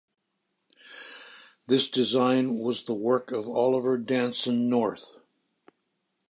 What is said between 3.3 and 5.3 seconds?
of Oliver Danson North.